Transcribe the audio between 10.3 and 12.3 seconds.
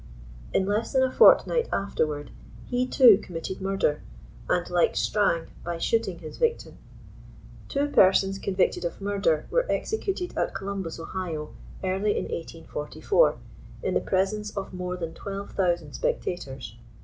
at Columbus, Ohio, early in